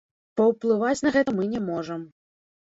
[0.39, 2.01] Паўплываць на гэта мы не можам.